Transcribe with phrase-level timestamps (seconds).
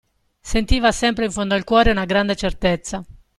[0.41, 3.05] Sentiva sempre in fondo al cuore una grande certezza.